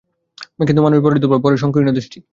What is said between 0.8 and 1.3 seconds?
মানুষ বড়ই